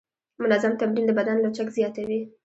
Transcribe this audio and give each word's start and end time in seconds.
منظم 0.41 0.73
تمرین 0.81 1.05
د 1.07 1.11
بدن 1.19 1.37
لچک 1.45 1.67
زیاتوي. 1.77 2.21